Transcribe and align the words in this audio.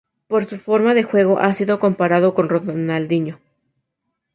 Por 0.27 0.45
su 0.45 0.57
forma 0.57 0.95
de 0.95 1.03
juego 1.03 1.37
ha 1.37 1.53
sido 1.53 1.77
comparado 1.79 2.33
con 2.33 2.49
Ronaldinho. 2.49 3.39